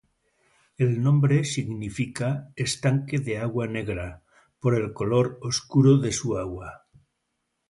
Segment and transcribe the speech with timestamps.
[0.79, 2.31] El nombre significa
[2.65, 4.23] "estanque de agua negra",
[4.59, 6.87] por el color oscuro de su agua.